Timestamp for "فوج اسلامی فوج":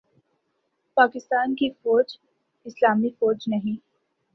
1.73-3.37